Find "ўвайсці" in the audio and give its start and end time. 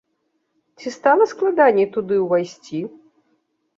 2.25-2.79